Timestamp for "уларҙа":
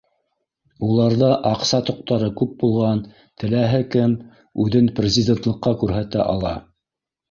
0.87-1.29